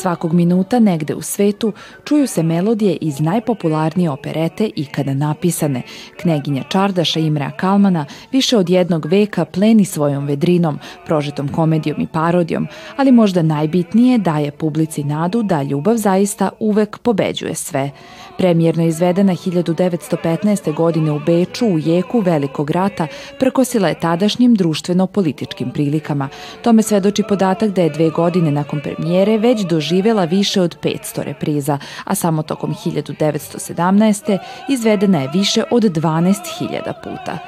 [0.00, 1.72] Svakog minuta negde u svetu
[2.04, 5.82] čuju se melodije iz najpopularnije operete ikada napisane.
[6.20, 12.66] Kneginja Čardaša Imrea Kalmana više od jednog veka pleni svojom vedrinom, prožetom komedijom i parodijom,
[12.96, 17.90] ali možda najbitnije daje publici nadu da ljubav zaista uvek pobeđuje sve.
[18.38, 20.74] Premijerno izvedena 1915.
[20.74, 23.06] godine u Beču u jeku Velikog rata
[23.38, 26.28] prkosila je tadašnjim društveno-političkim prilikama.
[26.62, 31.78] Tome svedoči podatak da je dve godine nakon premijere već doživela više od 500 repriza,
[32.04, 34.38] a samo tokom 1917.
[34.68, 37.38] izvedena je više od 12.000 puta.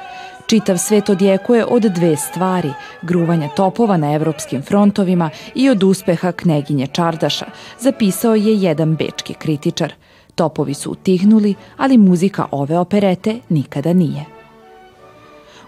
[0.47, 6.87] Čitav svet odjekuje od dve stvari, gruvanja topova na evropskim frontovima i od uspeha kneginje
[6.87, 7.45] Čardaša,
[7.79, 9.93] zapisao je jedan bečki kritičar.
[10.41, 14.25] Topovi su utihnuli, ali muzika ove operete nikada nije.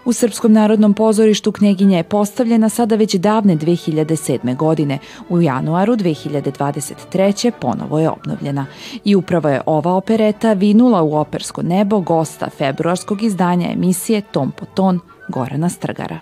[0.04, 4.56] U Srpskom narodnom pozorištu knjeginja je postavljena sada već davne 2007.
[4.56, 4.98] godine.
[5.28, 7.52] U januaru 2023.
[7.60, 8.66] ponovo je obnovljena.
[9.04, 14.64] I upravo je ova opereta vinula u opersko nebo gosta februarskog izdanja emisije Tom po
[14.74, 16.18] ton Gorana Strgara.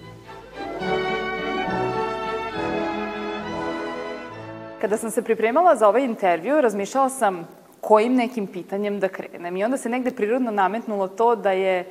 [4.80, 9.56] Kada sam se pripremala za ovaj intervju, razmišljala sam kojim nekim pitanjem da krenem.
[9.56, 11.84] I onda se negde prirodno nametnulo to da je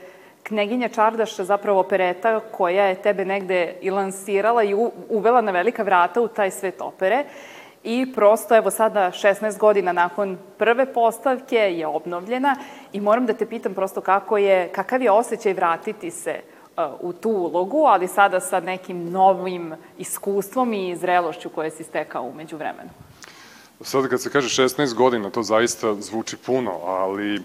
[0.44, 4.76] Kneginja Čardaša zapravo opereta koja je tebe negde i lansirala i
[5.10, 7.26] uvela na velika vrata u taj svet opere.
[7.84, 12.56] I prosto, evo sada, 16 godina nakon prve postavke je obnovljena
[12.94, 16.40] i moram da te pitam prosto kako je, kakav je osjećaj vratiti se
[16.78, 22.24] uh, u tu ulogu, ali sada sa nekim novim iskustvom i zrelošću koje si stekao
[22.24, 22.90] umeđu vremenu.
[23.84, 27.42] Sada kad se kaže 16 godina, to zaista zvuči puno, ali e,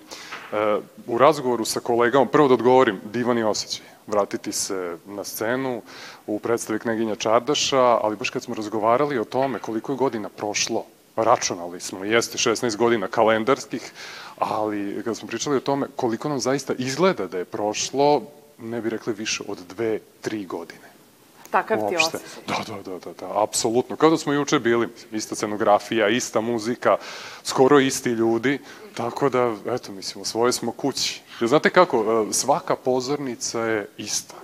[1.06, 5.82] u razgovoru sa kolegama, prvo da odgovorim, divan je osjećaj vratiti se na scenu
[6.26, 10.84] u predstavi Kneginja Čardaša, ali baš kad smo razgovarali o tome koliko je godina prošlo,
[11.16, 13.92] računali smo, jeste 16 godina kalendarskih,
[14.38, 18.22] ali kada smo pričali o tome koliko nam zaista izgleda da je prošlo,
[18.58, 20.95] ne bi rekli više od dve, tri godine.
[21.62, 22.20] Takav ti osjećaj.
[22.46, 23.96] Da, da, da, da, da, apsolutno.
[23.96, 26.96] Kao da smo juče bili, ista scenografija, ista muzika,
[27.44, 28.58] skoro isti ljudi,
[28.94, 31.22] tako da, eto, mislim, u svoje smo kući.
[31.40, 34.34] Znate kako, e, svaka pozornica je ista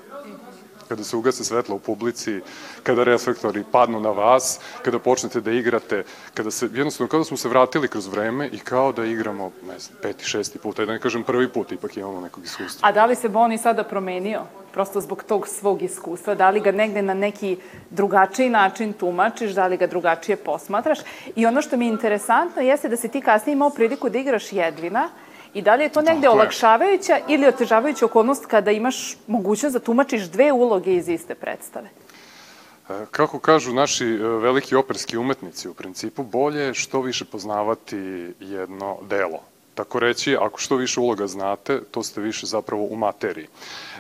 [0.92, 2.40] kada se ugase svetlo u publici,
[2.82, 6.04] kada reflektori padnu na vas, kada počnete da igrate,
[6.34, 9.78] kada se, jednostavno, kao da smo se vratili kroz vreme i kao da igramo, ne
[9.78, 12.88] znam, peti, šesti put, da ne kažem prvi put, ipak imamo nekog iskustva.
[12.88, 14.44] A da li se Boni sada promenio?
[14.72, 17.56] prosto zbog tog svog iskustva, da li ga negde na neki
[17.90, 20.98] drugačiji način tumačiš, da li ga drugačije posmatraš.
[21.36, 24.52] I ono što mi je interesantno jeste da si ti kasnije imao priliku da igraš
[24.52, 25.08] Jedvina
[25.54, 27.22] i da li je to negde Tako olakšavajuća je.
[27.28, 31.88] ili otežavajuća okolnost kada imaš mogućnost da tumačiš dve uloge iz iste predstave?
[32.88, 37.96] E, kako kažu naši e, veliki operski umetnici, u principu bolje je što više poznavati
[38.40, 39.40] jedno delo.
[39.74, 43.46] Tako reći, ako što više uloga znate, to ste više zapravo u materiji.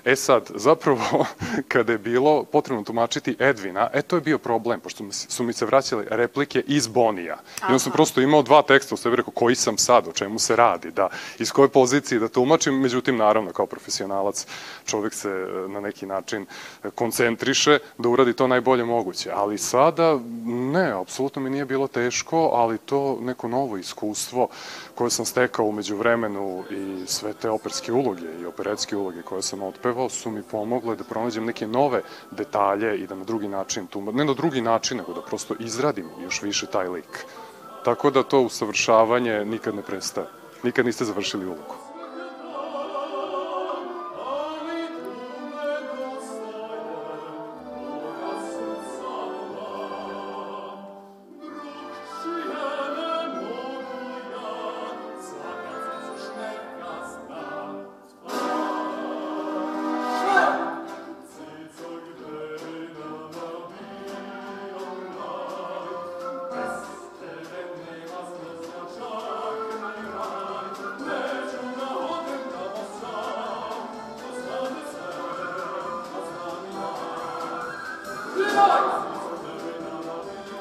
[0.04, 1.26] E sad, zapravo,
[1.72, 5.66] kada je bilo potrebno tumačiti Edvina, e to je bio problem, pošto su mi se
[5.66, 7.38] vraćale replike iz Bonija.
[7.60, 10.38] I onda sam prosto imao dva teksta u sebi, rekao koji sam sad, o čemu
[10.38, 11.08] se radi, da,
[11.38, 14.46] iz koje pozicije da tumačim, međutim, naravno, kao profesionalac,
[14.86, 16.46] čovek se e, na neki način
[16.84, 19.30] e, koncentriše da uradi to najbolje moguće.
[19.34, 24.48] Ali sada, ne, apsolutno mi nije bilo teško, ali to neko novo iskustvo
[24.94, 29.62] koje sam stekao umeđu vremenu i sve te operske uloge i operetske uloge koje sam
[29.92, 34.24] otpevao su mi pomogle da pronađem neke nove detalje i da na drugi način, ne
[34.24, 37.24] na drugi način, nego da prosto izradim još više taj lik.
[37.84, 40.26] Tako da to usavršavanje nikad ne prestaje.
[40.62, 41.81] Nikad niste završili ulogu.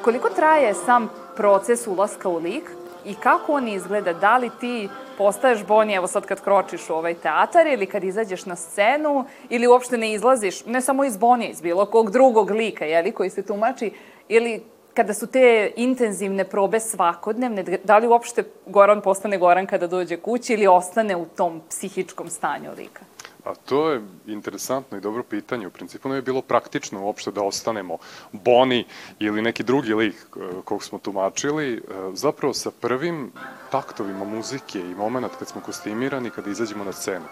[0.02, 2.70] Koliko traje sam proces ulaska u lik
[3.04, 4.12] i kako on izgleda?
[4.12, 4.88] Da li ti
[5.18, 9.66] postaješ Boni, evo sad kad kročiš u ovaj teatar ili kad izađeš na scenu ili
[9.66, 13.42] uopšte ne izlaziš, ne samo iz Bonija, iz bilo kog drugog lika, jeli, koji se
[13.42, 13.90] tumači,
[14.28, 14.62] ili
[14.94, 20.52] kada su te intenzivne probe svakodnevne, da li uopšte Goran postane Goran kada dođe kući
[20.52, 23.11] ili ostane u tom psihičkom stanju lika?
[23.44, 25.66] A to je interesantno i dobro pitanje.
[25.66, 27.98] U principu ne je bilo praktično uopšte da ostanemo
[28.32, 28.84] Boni
[29.18, 31.74] ili neki drugi lik e, kog smo tumačili.
[31.74, 31.80] E,
[32.14, 33.32] zapravo sa prvim
[33.70, 37.24] taktovima muzike i moment kad smo kostimirani, kada izađemo na scenu.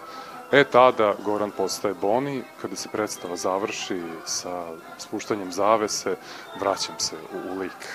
[0.51, 4.65] E tada Goran postaje Boni, kada se predstava završi sa
[4.97, 6.15] spuštanjem zavese,
[6.59, 7.87] vraćam se u, u lik.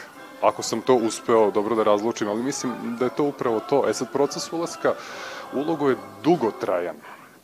[0.42, 3.88] Ako sam to uspeo dobro da razlučim, ali mislim da je to upravo to.
[3.88, 4.94] E sad, proces ulaska
[5.52, 6.96] ulogu je dugotrajan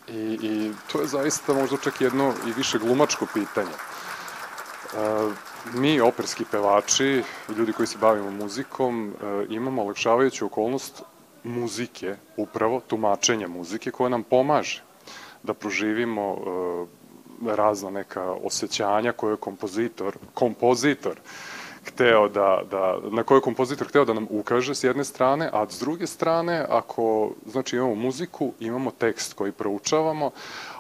[0.09, 3.71] I, I to je zaista možda čak jedno i više glumačko pitanje.
[3.71, 5.31] E,
[5.75, 7.23] mi, operski pevači,
[7.57, 11.03] ljudi koji se bavimo muzikom, e, imamo olakšavajuću okolnost
[11.45, 14.83] muzike, upravo tumačenja muzike, koja nam pomaže
[15.43, 21.21] da proživimo e, razna neka osjećanja koje je kompozitor, kompozitor
[21.87, 25.67] hteo da, da, na koje je kompozitor hteo da nam ukaže s jedne strane, a
[25.69, 30.31] s druge strane, ako znači imamo muziku, imamo tekst koji proučavamo,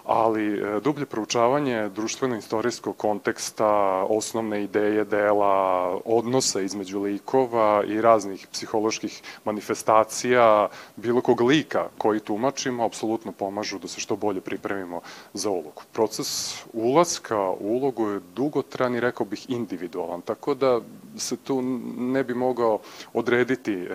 [0.04, 3.68] ali e, dublje proučavanje društveno-istorijskog konteksta,
[4.08, 12.84] osnovne ideje dela, odnosa između likova i raznih psiholoških manifestacija, bilo kog lika koji tumačimo,
[12.84, 15.00] apsolutno pomažu da se što bolje pripremimo
[15.34, 15.82] za ulogu.
[15.92, 20.80] Proces ulaska u ulogu je dugotran i rekao bih individualan, tako da
[21.16, 21.62] se tu
[21.98, 22.78] ne bi mogao
[23.12, 23.86] odrediti e,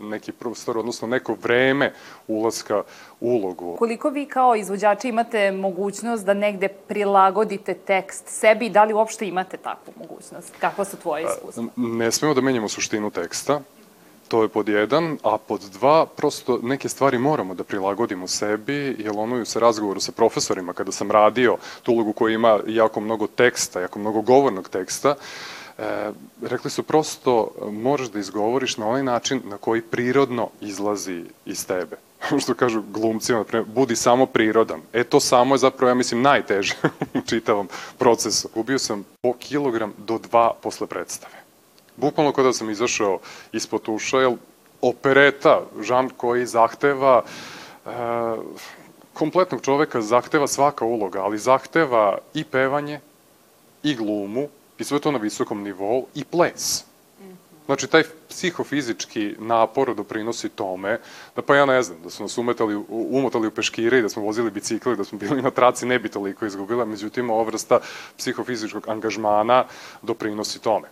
[0.00, 1.92] neki prostor, odnosno neko vreme
[2.28, 2.82] ulaska
[3.20, 3.76] u ulogu.
[3.78, 9.28] Koliko vi kao izvođači imate mogućnost da negde prilagodite tekst sebi i da li uopšte
[9.28, 10.54] imate takvu mogućnost?
[10.58, 11.64] Kakva su tvoje iskustva?
[11.76, 13.60] Ne smemo da menjamo suštinu teksta,
[14.32, 19.12] To je pod jedan, a pod dva, prosto neke stvari moramo da prilagodimo sebi, jer
[19.16, 23.80] ono sa razgovoru sa profesorima, kada sam radio tu ulogu koja ima jako mnogo teksta,
[23.80, 25.14] jako mnogo govornog teksta,
[25.78, 26.10] e,
[26.42, 31.96] rekli su prosto moraš da izgovoriš na onaj način na koji prirodno izlazi iz tebe.
[32.42, 34.80] što kažu glumcima, budi samo prirodan.
[34.92, 36.74] E to samo je zapravo, ja mislim, najteže
[37.14, 38.48] u čitavom procesu.
[38.54, 41.34] Ubio sam po kilogram do dva posle predstave.
[41.96, 43.18] Bukvalno kada sam izašao
[43.52, 44.36] ispod uša, jer
[44.80, 47.90] opereta, žan koji zahteva e,
[49.12, 53.00] kompletnog čoveka, zahteva svaka uloga, ali zahteva i pevanje,
[53.82, 54.48] i glumu,
[54.78, 56.84] i sve to na visokom nivou, i ples.
[57.72, 60.98] Znači, taj psihofizički napor doprinosi tome,
[61.36, 64.22] da pa ja ne znam, da su nas umetali, umotali u peškire i da smo
[64.22, 67.80] vozili bicikli, da smo bili na traci, ne bi toliko izgubila, međutim, ova vrsta
[68.18, 69.64] psihofizičkog angažmana
[70.02, 70.88] doprinosi tome.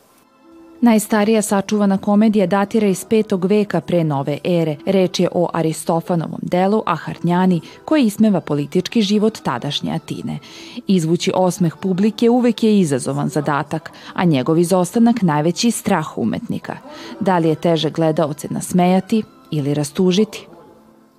[0.82, 4.76] Najstarija sačuvana komedija datira iz petog veka pre nove ere.
[4.86, 10.38] Reč je o Aristofanovom delu Aharnjani, koji ismeva politički život tadašnje Atine.
[10.86, 16.76] Izvući osmeh publike uvek je izazovan zadatak, a njegov izostanak najveći strah umetnika.
[17.20, 20.46] Da li je teže gledaoce nasmejati ili rastužiti?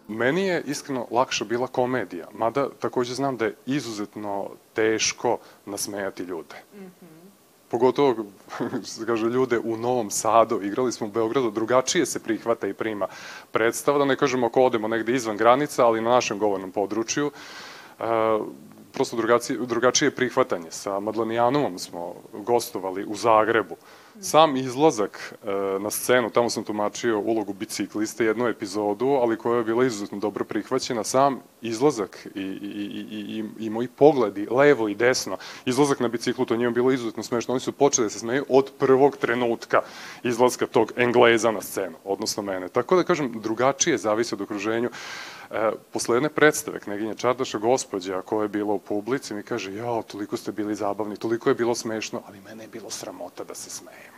[0.07, 6.55] Meni je iskreno lakša bila komedija, mada takođe znam da je izuzetno teško nasmejati ljude.
[6.75, 7.20] Mm -hmm
[7.71, 8.25] pogotovo,
[9.07, 13.07] kaže, ljude u Novom Sadu, igrali smo u Beogradu, drugačije se prihvata i prima
[13.51, 17.31] predstava, da ne kažemo ako odemo negde izvan granica, ali na našem govornom području,
[18.00, 18.03] e,
[18.93, 20.71] prosto drugačije, drugačije prihvatanje.
[20.71, 23.75] Sa Madlanijanomom smo gostovali u Zagrebu,
[24.19, 29.63] Sam izlazak e, na scenu, tamo sam tumačio ulogu bicikliste, jednu epizodu, ali koja je
[29.63, 32.43] bila izuzetno dobro prihvaćena, sam izlazak i, i,
[33.12, 37.24] i, i, i moji pogledi, levo i desno, izlazak na biciklu, to njima bilo izuzetno
[37.24, 39.81] smešno, oni su počeli da se smeju od prvog trenutka
[40.24, 42.69] izlaska tog Engleza na scenu, odnosno mene.
[42.69, 44.89] Tako da kažem, drugačije zavisi od okruženju.
[45.91, 50.38] Posle jedne predstave, kneginja Čardaša, gospođa koja je bila u publici, mi kaže, jao, toliko
[50.38, 54.12] ste bili zabavni, toliko je bilo smešno, ali mene je bilo sramota da se smejem.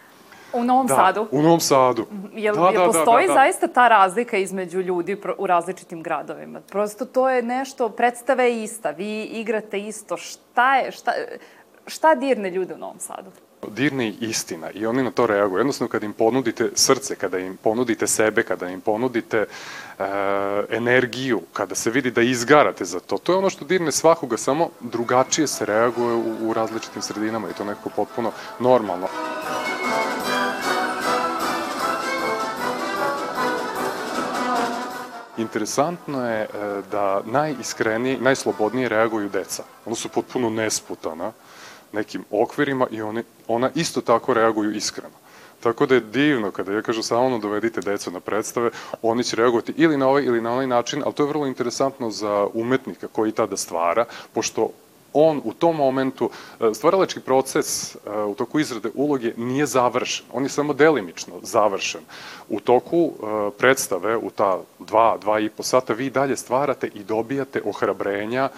[0.54, 1.28] U Novom da, Sadu?
[1.32, 2.06] u Novom Sadu.
[2.34, 3.40] Jel, da, jel da, postoji da, da, da.
[3.40, 6.62] zaista ta razlika između ljudi u različitim gradovima?
[6.62, 11.12] Prosto to je nešto, predstava je ista, vi igrate isto, šta je, šta,
[11.88, 13.32] šta dirne ljude u Novom Sadu?
[13.70, 15.60] Dirne istina i oni na to reaguju.
[15.60, 19.46] Jednostavno kada im ponudite srce, kada im ponudite sebe, kada im ponudite e,
[20.70, 24.70] energiju, kada se vidi da izgarate za to, to je ono što dirne svakoga, samo
[24.80, 29.08] drugačije se reaguje u, u različitim sredinama i to nekako potpuno normalno.
[35.38, 36.48] Interesantno je e,
[36.92, 39.64] da najiskrenije, najslobodnije reaguju deca.
[39.86, 41.32] Ona su potpuno nesputana
[41.94, 45.24] nekim okvirima i oni, ona isto tako reaguju iskreno.
[45.64, 48.70] Tako da je divno kada ja kažu samo ono dovedite decu na predstave,
[49.02, 52.12] oni će reagovati ili na ovaj ili na onaj način, ali to je vrlo interesantno
[52.12, 54.70] za umetnika koji tada stvara, pošto
[55.14, 57.98] on u tom momentu, e, stvaralački proces e,
[58.28, 62.02] u toku izrade uloge nije završen, on je samo delimično završen.
[62.50, 67.04] U toku e, predstave, u ta dva, dva i po sata, vi dalje stvarate i
[67.04, 68.50] dobijate ohrabrenja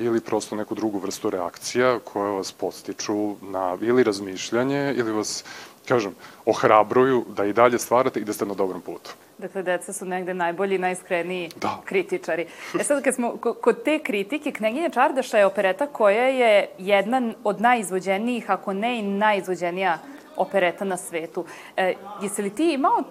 [0.00, 5.44] ili prosto neku drugu vrstu reakcija koje vas postiču na ili razmišljanje ili vas,
[5.88, 6.14] kažem,
[6.46, 9.14] ohrabruju da i dalje stvarate i da ste na dobrom putu.
[9.38, 11.80] Dakle, deca su negde najbolji i najiskreniji da.
[11.84, 12.46] kritičari.
[12.80, 17.60] E sad, kad smo kod te kritike, Kneginja Čardaša je opereta koja je jedna od
[17.60, 19.98] najizvođenijih, ako ne i najizvođenija
[20.36, 21.44] opereta na svetu.
[21.76, 23.02] E, jesi li ti imao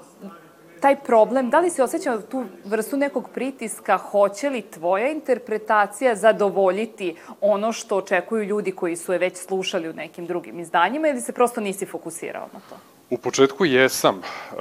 [0.81, 7.15] taj problem, da li si osjećao tu vrstu nekog pritiska, hoće li tvoja interpretacija zadovoljiti
[7.41, 11.31] ono što očekuju ljudi koji su je već slušali u nekim drugim izdanjima ili se
[11.31, 12.75] prosto nisi fokusirao na to?
[13.09, 14.55] U početku jesam, e,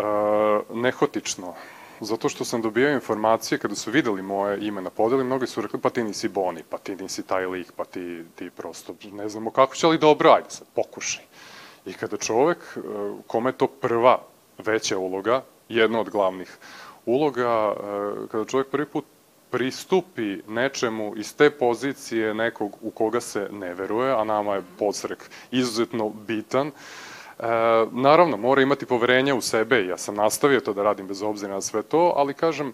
[0.75, 1.55] nehotično,
[2.01, 5.81] zato što sam dobijao informacije kada su videli moje ime na podeli, mnogi su rekli
[5.81, 9.51] pa ti nisi Boni, pa ti nisi taj lik, pa ti, ti prosto ne znamo
[9.51, 11.25] kako će, ali dobro, ajde sad, pokušaj.
[11.87, 12.81] I kada čovek, e,
[13.27, 14.21] kome je to prva
[14.59, 16.59] veća uloga, jedna od glavnih
[17.07, 19.05] uloga, e, kada čovek prvi put
[19.51, 25.31] pristupi nečemu iz te pozicije nekog u koga se ne veruje, a nama je podsrek
[25.51, 26.73] izuzetno bitan,
[27.39, 27.47] E,
[27.93, 31.61] naravno, mora imati poverenja u sebe ja sam nastavio to da radim bez obzira na
[31.61, 32.73] sve to, ali kažem,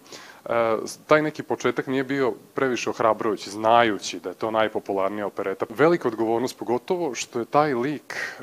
[1.07, 5.67] taj neki početak nije bio previše ohrabrujući, znajući da je to najpopularnija opereta.
[5.69, 8.43] Velika odgovornost, pogotovo što je taj lik e,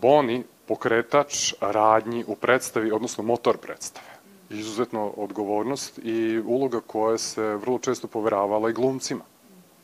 [0.00, 4.06] Boni pokretač radnji u predstavi, odnosno motor predstave.
[4.50, 9.24] Izuzetno odgovornost i uloga koja se vrlo često poveravala i glumcima,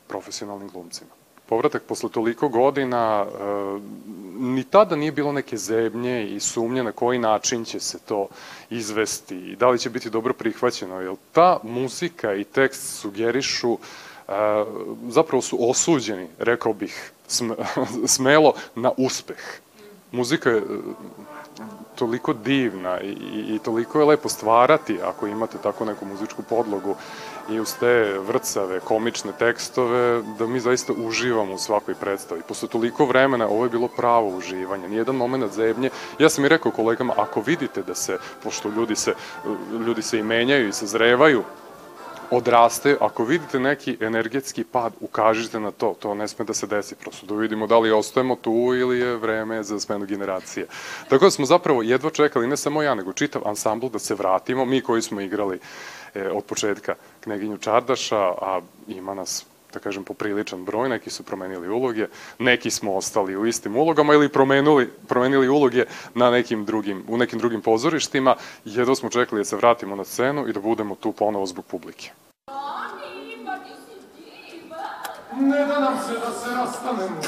[0.09, 1.11] profesionalnim glumcima.
[1.49, 3.31] Povratak posle toliko godina, e,
[4.38, 8.29] ni tada nije bilo neke zebnje i sumnje na koji način će se to
[8.71, 14.33] izvesti i da li će biti dobro prihvaćeno, jer ta muzika i tekst sugerišu e,
[15.09, 17.12] zapravo su osuđeni, rekao bih
[18.17, 19.61] smelo, na uspeh.
[20.12, 20.62] Muzika je
[21.95, 23.11] toliko divna i,
[23.55, 26.97] i toliko je lepo stvarati ako imate tako neku muzičku podlogu
[27.50, 32.43] i uz te vrcave, komične tekstove, da mi zaista uživamo u svakoj predstavi.
[32.49, 35.91] Posle toliko vremena ovo je bilo pravo uživanje, nijedan moment zebnje.
[36.19, 39.15] Ja sam i rekao kolegama, ako vidite da se, pošto ljudi se,
[39.87, 41.43] ljudi se i menjaju i sazrevaju,
[42.31, 46.95] odrastaju, ako vidite neki energetski pad, ukažite na to, to ne sme da se desi,
[46.95, 50.67] prosto da vidimo da li ostajemo tu ili je vreme za smenu generacije.
[51.09, 54.65] Tako da smo zapravo jedva čekali, ne samo ja, nego čitav ansambl da se vratimo,
[54.65, 55.59] mi koji smo igrali
[56.15, 56.95] e, od početka
[57.26, 62.06] Kneginju Čardaša, a ima nas da kažem, popriličan broj, neki su promenili uloge,
[62.38, 67.38] neki smo ostali u istim ulogama ili promenili, promenili uloge na nekim drugim, u nekim
[67.38, 71.47] drugim pozorištima, jedno smo čekali da se vratimo na scenu i da budemo tu ponovo
[71.47, 72.11] zbog publike.
[75.40, 77.21] Ne da nam se da se rastanemo.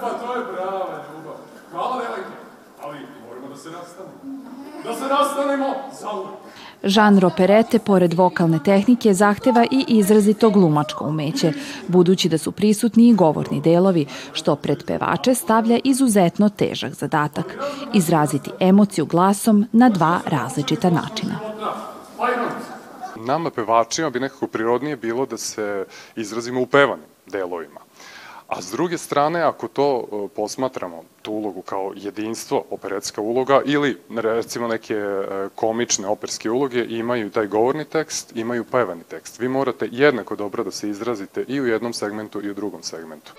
[0.00, 1.36] Pa to je prava ljubav.
[1.70, 2.36] Hvala, devojke,
[2.82, 2.98] ali
[3.28, 4.47] moramo da se rastanemo.
[4.88, 6.38] Da se rastanemo za uvek.
[6.82, 11.52] Žanr operete, pored vokalne tehnike, zahteva i izrazito glumačko umeće,
[11.88, 17.58] budući da su prisutni i govorni delovi, što pred pevače stavlja izuzetno težak zadatak.
[17.94, 21.38] Izraziti emociju glasom na dva različita načina.
[23.16, 27.87] Nama pevačima bi nekako prirodnije bilo da se izrazimo u pevanim delovima.
[28.48, 33.96] A s druge strane, ako to e, posmatramo, tu ulogu kao jedinstvo, operetska uloga, ili
[34.16, 39.38] recimo neke e, komične operske uloge, imaju taj govorni tekst, imaju pevani tekst.
[39.38, 43.32] Vi morate jednako dobro da se izrazite i u jednom segmentu i u drugom segmentu.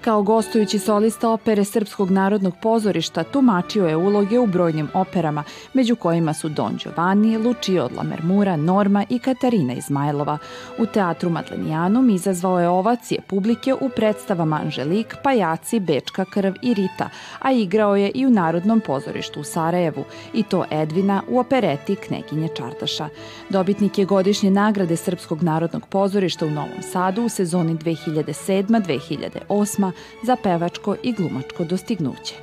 [0.00, 6.34] Kao gostujući solista opere Srpskog narodnog pozorišta tumačio je uloge u brojnim operama, među kojima
[6.34, 10.38] su Don Giovanni, Lucio od Lamermura, Norma i Katarina Izmajlova.
[10.78, 17.08] U teatru Matlenijanum izazvao je ovacije publike u predstavama Anželik, Pajaci, Bečka krv i Rita,
[17.38, 22.48] a igrao je i u Narodnom pozorištu u Sarajevu, i to Edvina u opereti Kneginje
[22.56, 23.08] Čardaša.
[23.48, 29.88] Dobitnik je godišnje nagrade Srpskog narodnog pozorišta u Novom Sadu u sezoni 2007-2008
[30.22, 32.34] za pevačko i glumačko dostignuće.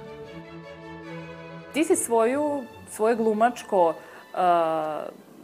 [1.73, 3.95] Ti si svoju, svoje glumačko uh,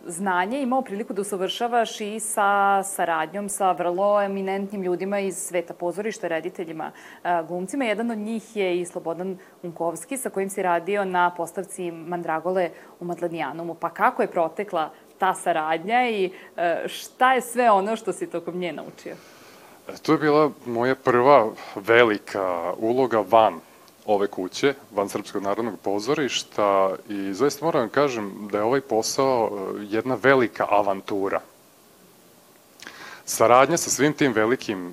[0.08, 6.28] znanje imao priliku da usavršavaš i sa saradnjom sa vrlo eminentnim ljudima iz sveta pozorišta,
[6.28, 7.86] rediteljima, uh, glumcima.
[7.86, 13.06] Jedan od njih je i Slobodan Unkovski, sa kojim si radio na postavci Mandragole u
[13.06, 13.76] Madlanijanumu.
[13.76, 18.58] Pa kako je protekla ta saradnja i uh, šta je sve ono što si tokom
[18.58, 19.16] nje naučio?
[20.02, 23.60] To je bila moja prva velika uloga van
[24.06, 29.86] ove kuće, Van Srpskog narodnog pozorišta i zaista moram kažem da je ovaj posao e,
[29.90, 31.42] jedna velika avantura.
[33.26, 34.92] Saradnja sa svim tim velikim e,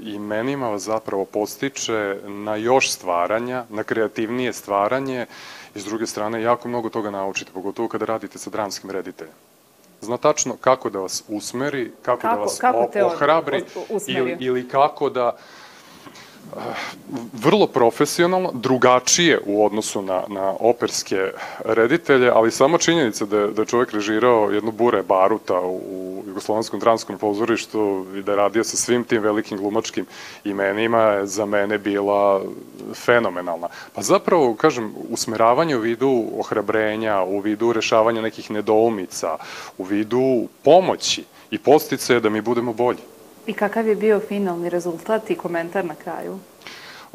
[0.00, 5.26] imenima vas zapravo postiče na još stvaranja, na kreativnije stvaranje
[5.74, 9.34] i s druge strane jako mnogo toga naučite, pogotovo kada radite sa dramskim rediteljem.
[10.00, 13.64] Zna tačno kako da vas usmeri, kako, da kako da vas kako ohrabri
[14.06, 15.36] ili, ili kako da
[17.32, 21.32] vrlo profesionalno, drugačije u odnosu na, na operske
[21.64, 26.80] reditelje, ali sama činjenica da, da je čovjek režirao jednu bure baruta u, u Jugoslovenskom
[26.80, 30.06] dramskom pozorištu i da je radio sa svim tim velikim glumačkim
[30.44, 32.42] imenima je za mene bila
[32.94, 33.68] fenomenalna.
[33.94, 39.36] Pa zapravo, kažem, usmeravanje u vidu ohrabrenja, u vidu rešavanja nekih nedoumica,
[39.78, 43.17] u vidu pomoći i postice da mi budemo bolji.
[43.48, 46.38] I kakav je bio finalni rezultat i komentar na kraju?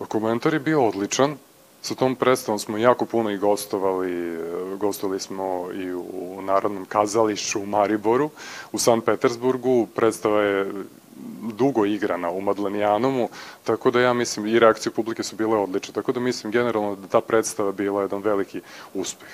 [0.07, 1.35] Komentar je bio odličan.
[1.81, 4.37] Sa tom predstavom smo jako puno i gostovali.
[4.79, 8.29] Gostovali smo i u Narodnom kazališću u Mariboru,
[8.71, 9.87] u San Petersburgu.
[9.95, 10.71] Predstava je
[11.53, 13.29] dugo igrana u Madlenijanumu,
[13.63, 17.07] tako da ja mislim i reakcije publike su bile odlične, tako da mislim generalno da
[17.07, 18.61] ta predstava bila jedan veliki
[18.93, 19.27] uspeh.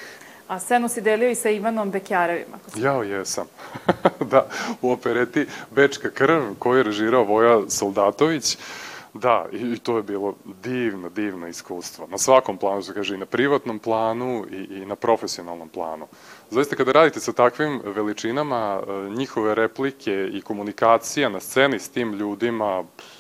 [0.50, 2.58] A scenu si delio i sa Ivanom Bekjarevima.
[2.76, 3.46] Ja, jesam.
[4.32, 4.48] da,
[4.82, 8.58] u opereti Bečka krv koju je režirao Voja Soldatović.
[9.14, 12.08] Da, i to je bilo divno, divno iskustvo.
[12.08, 16.08] Na svakom planu, se kaže, i na privatnom planu i, i na profesionalnom planu.
[16.50, 22.14] Zaista, kada radite sa takvim veličinama, e, njihove replike i komunikacija na sceni s tim
[22.14, 23.19] ljudima, pff,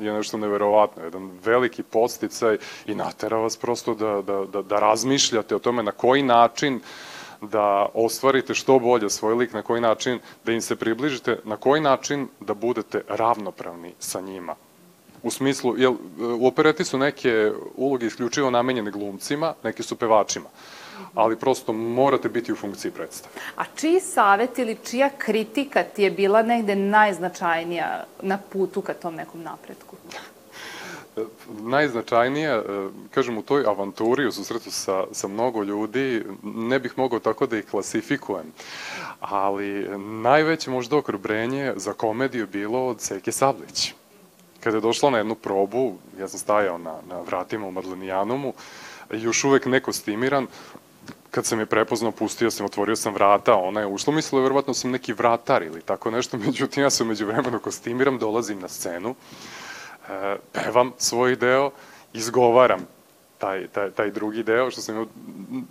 [0.00, 5.56] je nešto neverovatno, jedan veliki posticaj i natera vas prosto da, da, da, da razmišljate
[5.56, 6.80] o tome na koji način
[7.40, 11.80] da ostvarite što bolje svoj lik, na koji način da im se približite, na koji
[11.80, 14.54] način da budete ravnopravni sa njima.
[15.22, 15.94] U smislu, jel,
[16.40, 20.48] u opereti su neke uloge isključivo namenjene glumcima, neke su pevačima
[21.14, 23.34] ali prosto morate biti u funkciji predstave.
[23.56, 29.14] A čiji savet ili čija kritika ti je bila negde najznačajnija na putu ka tom
[29.14, 29.96] nekom napretku?
[31.60, 32.62] najznačajnije,
[33.10, 37.58] kažem, u toj avanturi, u susretu sa, sa mnogo ljudi, ne bih mogao tako da
[37.58, 38.52] ih klasifikujem,
[39.20, 43.94] ali najveće možda okrobrenje za komediju bilo od Seke Sablić.
[44.60, 48.52] Kada je došla na jednu probu, ja sam stajao na, na vratima u Madlenijanumu,
[49.10, 50.46] još uvek nekostimiran,
[51.30, 54.90] kad sam je prepoznao, pustio sam, otvorio sam vrata, ona je ušla, mislila verovatno sam
[54.90, 59.14] neki vratar ili tako nešto, međutim ja se umeđu vremenu kostimiram, dolazim na scenu,
[60.08, 61.70] e, pevam svoj deo,
[62.12, 62.86] izgovaram
[63.38, 65.06] taj, taj, taj drugi deo, što sam imao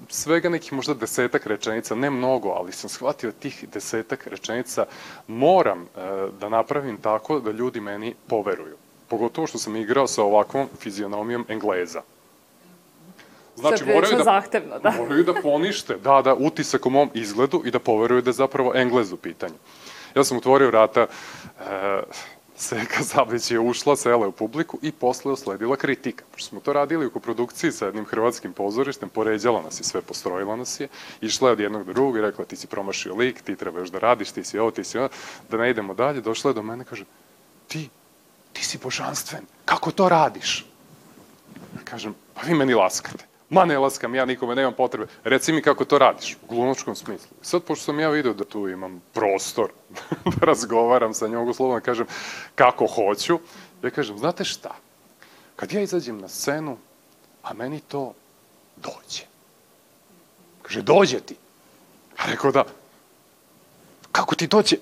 [0.10, 4.86] svega nekih možda desetak rečenica, ne mnogo, ali sam shvatio tih desetak rečenica
[5.28, 5.88] moram e,
[6.40, 8.78] da napravim tako da ljudi meni poveruju.
[9.08, 12.02] Pogotovo što sam igrao sa ovakvom fizionomijom Engleza.
[13.60, 14.92] Znači, moraju da, zahtevno, da.
[14.92, 18.72] moraju da ponište, da, da, utisak u mom izgledu i da poveruju da je zapravo
[18.76, 19.56] Englez u pitanju.
[20.16, 21.08] Ja sam otvorio vrata,
[21.60, 22.02] e,
[22.60, 26.26] Seka Zablić je ušla, sela u publiku i posle osledila kritika.
[26.32, 30.56] Pošto smo to radili u koprodukciji sa jednim hrvatskim pozorištem, poređala nas je sve, postrojila
[30.56, 30.88] nas je,
[31.22, 33.90] išla je od jednog do drugog i rekla ti si promašio lik, ti treba još
[33.90, 35.10] da radiš, ti si ovo, ti si ovo,
[35.50, 37.06] da ne idemo dalje, došla je do mene i kaže,
[37.68, 37.90] ti,
[38.54, 40.66] ti si božanstven, kako to radiš?
[41.84, 43.29] Kažem, pa vi meni laskate.
[43.50, 45.08] Ma ne laskam, ja nikome nemam potrebe.
[45.24, 47.38] Reci mi kako to radiš, u glumačkom smislu.
[47.42, 49.72] Sad, pošto sam ja video da tu imam prostor
[50.40, 52.06] da razgovaram sa njom, uslovno da kažem
[52.56, 53.40] kako hoću,
[53.84, 54.76] ja kažem, znate šta,
[55.56, 56.78] kad ja izađem na scenu,
[57.44, 58.14] a meni to
[58.76, 59.24] dođe.
[60.62, 61.36] Kaže, dođe ti.
[62.18, 62.64] A rekao da,
[64.12, 64.76] kako ti dođe?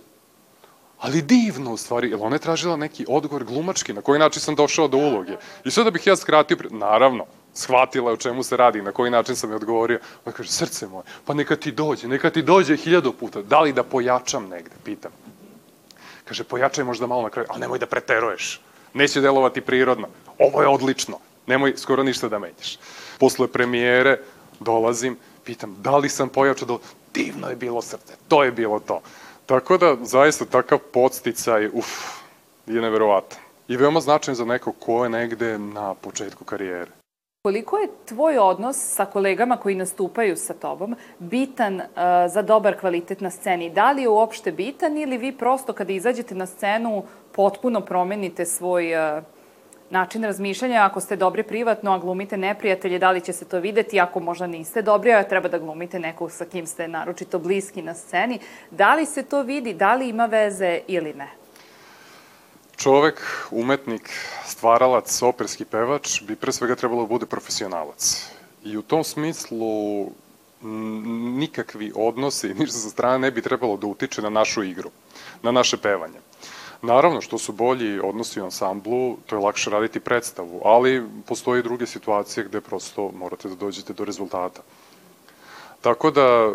[1.00, 4.56] Ali divno, u stvari, jer ona je tražila neki odgovor glumački, na koji način sam
[4.56, 5.38] došao do uloge.
[5.66, 7.26] I sada bih ja skratio, naravno,
[7.58, 10.00] shvatila o čemu se radi, na koji način sam je odgovorio.
[10.26, 13.42] Ona kaže, srce moje, pa neka ti dođe, neka ti dođe hiljadu puta.
[13.42, 15.12] Da li da pojačam negde, pitam.
[16.26, 18.62] Kaže, pojačaj možda malo na kraju, ali nemoj da preteruješ.
[18.94, 20.08] Neće delovati prirodno.
[20.40, 21.20] Ovo je odlično.
[21.48, 22.78] Nemoj skoro ništa da menjaš.
[23.20, 24.20] Posle premijere
[24.60, 26.80] dolazim, pitam, da li sam pojačao do...
[27.14, 29.02] Divno je bilo srce, to je bilo to.
[29.46, 31.88] Tako da, zaista, takav podsticaj, uf,
[32.68, 33.40] je neverovatan.
[33.68, 36.97] I veoma značajan za neko ko je negde na početku karijere.
[37.48, 41.86] Koliko je tvoj odnos sa kolegama koji nastupaju sa tobom bitan uh,
[42.34, 43.70] za dobar kvalitet na sceni?
[43.70, 48.94] Da li je uopšte bitan ili vi prosto kada izađete na scenu potpuno promenite svoj
[48.96, 49.24] uh,
[49.90, 54.00] način razmišljanja, ako ste dobri privatno, a glumite neprijatelje, da li će se to videti,
[54.00, 57.94] ako možda niste dobri, a treba da glumite nekog sa kim ste naročito bliski na
[57.94, 58.40] sceni,
[58.72, 61.47] da li se to vidi, da li ima veze ili ne?
[62.78, 64.10] Čovek, umetnik,
[64.46, 68.30] stvaralac, operski pevač bi pre svega trebalo da bude profesionalac.
[68.64, 70.12] I u tom smislu
[71.42, 74.92] nikakvi odnosi, ništa sa strane ne bi trebalo da utiče na našu igru,
[75.42, 76.22] na naše pevanje.
[76.82, 81.64] Naravno, što su bolji odnosi u ansamblu, to je lakše raditi predstavu, ali postoje i
[81.64, 84.62] druge situacije gde prosto morate da dođete do rezultata.
[85.82, 86.52] Tako da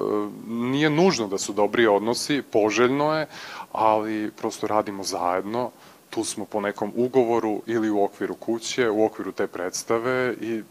[0.47, 3.27] nije nužno da su dobri odnosi, poželjno je,
[3.73, 5.71] ali prosto radimo zajedno,
[6.15, 10.63] tu smo po nekom ugovoru ili u okviru kuće, u okviru te predstave i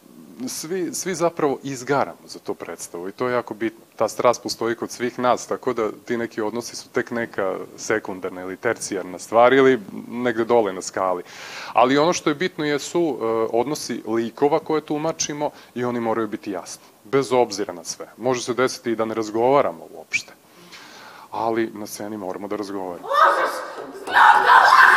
[0.47, 3.79] svi, svi zapravo izgaramo za to predstavu i to je jako bitno.
[3.95, 8.41] Ta strast postoji kod svih nas, tako da ti neki odnosi su tek neka sekundarna
[8.41, 11.23] ili tercijarna stvar ili negde dole na skali.
[11.73, 13.19] Ali ono što je bitno jesu uh,
[13.53, 18.07] odnosi likova koje tumačimo i oni moraju biti jasni, bez obzira na sve.
[18.17, 20.33] Može se desiti i da ne razgovaramo uopšte,
[21.31, 23.07] ali na sceni moramo da razgovaramo.
[23.07, 23.55] Lažeš!
[24.05, 24.90] Znam da!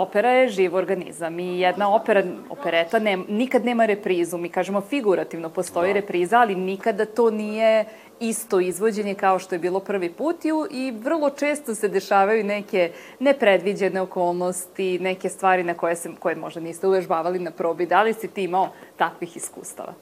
[0.00, 4.38] Opera je živ organizam i jedna opera, opereta ne, nikad nema reprizu.
[4.38, 6.00] Mi kažemo figurativno postoji da.
[6.00, 7.84] repriza, ali nikada to nije
[8.20, 14.00] isto izvođenje kao što je bilo prvi put i vrlo često se dešavaju neke nepredviđene
[14.00, 17.86] okolnosti, neke stvari na koje, se, koje možda niste uvežbavali na probi.
[17.86, 19.94] Da li si ti imao takvih iskustava?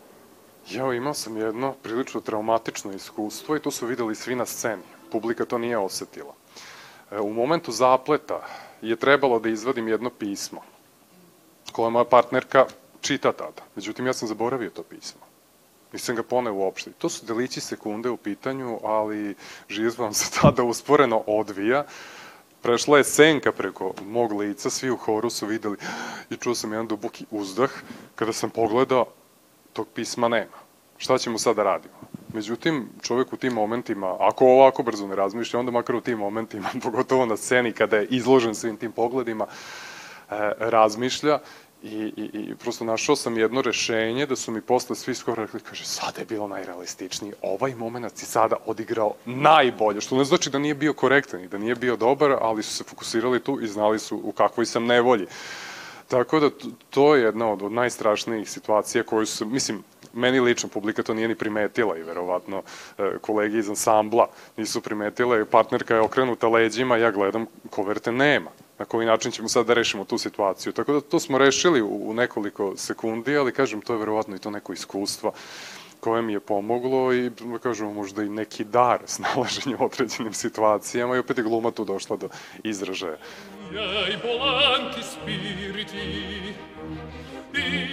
[0.70, 4.82] Ja, imao sam jedno prilično traumatično iskustvo i to su videli svi na sceni.
[5.12, 6.34] Publika to nije osetila.
[7.10, 8.40] E, u momentu zapleta
[8.82, 10.60] je trebalo da izvadim jedno pismo
[11.72, 12.66] koje moja partnerka
[13.00, 13.62] čita tada.
[13.76, 15.20] Međutim, ja sam zaboravio to pismo.
[15.92, 16.92] Nisam ga poneo uopšte.
[16.98, 19.34] To su delići sekunde u pitanju, ali
[19.68, 21.84] život vam se tada usporeno odvija.
[22.62, 25.76] Prešla je senka preko mog lica, svi u horu su videli
[26.30, 27.70] i čuo sam jedan duboki uzdah.
[28.14, 29.06] Kada sam pogledao,
[29.72, 30.58] tog pisma nema.
[30.96, 31.94] Šta ćemo sada da radimo?
[32.32, 36.68] Međutim, čovek u tim momentima, ako ovako brzo ne razmišlja, onda makar u tim momentima,
[36.82, 39.46] pogotovo na sceni kada je izložen svim tim pogledima,
[40.30, 41.38] e, razmišlja
[41.82, 45.60] i, i, i prosto našao sam jedno rešenje da su mi posle svi skoro rekli,
[45.60, 50.58] kaže, sada je bilo najrealističniji, ovaj moment si sada odigrao najbolje, što ne znači da
[50.58, 53.98] nije bio korektan i da nije bio dobar, ali su se fokusirali tu i znali
[53.98, 55.26] su u kakvoj sam nevolji.
[56.08, 56.50] Tako da
[56.90, 61.28] to je jedna od, od najstrašnijih situacija koju su, mislim, meni lično publika to nije
[61.28, 62.62] ni primetila i verovatno
[62.98, 68.50] e, kolegi iz ansambla nisu primetile, partnerka je okrenuta leđima, ja gledam koverte nema.
[68.78, 70.72] Na koji način ćemo sad da rešimo tu situaciju.
[70.72, 74.50] Tako da to smo rešili u, nekoliko sekundi, ali kažem, to je verovatno i to
[74.50, 75.32] neko iskustvo
[76.00, 81.16] koje mi je pomoglo i da kažemo možda i neki dar snalaženja u određenim situacijama
[81.16, 82.28] i opet je gluma tu došla do
[82.64, 83.16] izražaja.
[84.12, 85.98] I volanti spiriti
[87.52, 87.87] giovanile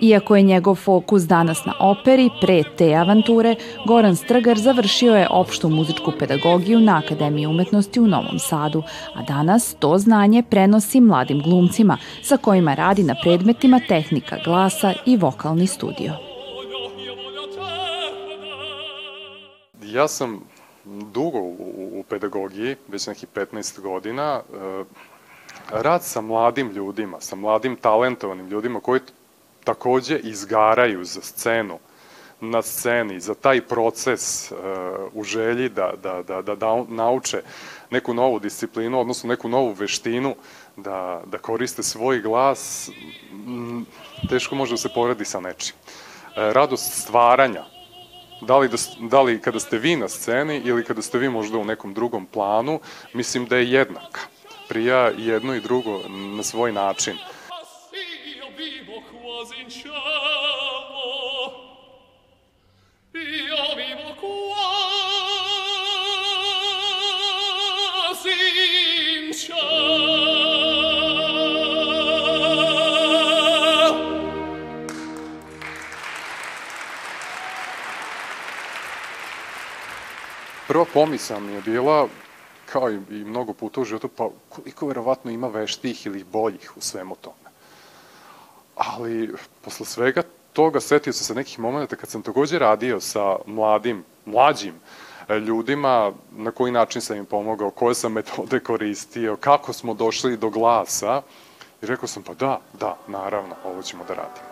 [0.00, 3.54] Iako je njegov fokus danas na operi, pre te avanture,
[3.86, 8.82] Goran Strgar završio je opštu muzičku pedagogiju na Akademiji umetnosti u Novom Sadu,
[9.14, 15.16] a danas to znanje prenosi mladim glumcima sa kojima radi na predmetima tehnika glasa i
[15.16, 16.12] vokalni studio.
[19.82, 20.40] Ja sam
[21.14, 21.56] dugo u,
[21.92, 24.84] u pedagogiji, već nekih 15 godina, e,
[25.70, 29.00] rad sa mladim ljudima, sa mladim talentovanim ljudima koji
[29.64, 31.78] takođe izgaraju za scenu,
[32.40, 34.58] na sceni, za taj proces uh,
[35.12, 37.42] u želji da, da, da, da, da nauče
[37.90, 40.34] neku novu disciplinu, odnosno neku novu veštinu,
[40.76, 42.90] da, da koriste svoj glas,
[44.28, 45.76] teško može da se poredi sa nečim.
[45.76, 47.64] E, radost stvaranja,
[48.40, 51.58] da li, da, da li kada ste vi na sceni ili kada ste vi možda
[51.58, 52.80] u nekom drugom planu,
[53.12, 54.20] mislim da je jednaka.
[54.72, 56.00] Prija jedno i drugo
[56.36, 57.14] na svoj način.
[57.14, 60.92] Io vivo quasi in cielo
[80.66, 82.08] prva pomisla mi je bila,
[82.72, 86.80] kao i, i mnogo puta u životu, pa koliko verovatno ima veštih ili boljih u
[86.80, 87.50] svemu tome.
[88.76, 94.04] Ali, posle svega toga, setio sam se nekih momenta kad sam takođe radio sa mladim,
[94.24, 94.74] mlađim
[95.28, 100.36] e, ljudima, na koji način sam im pomogao, koje sam metode koristio, kako smo došli
[100.36, 101.22] do glasa,
[101.82, 104.51] i rekao sam, pa da, da, naravno, ovo ćemo da radimo.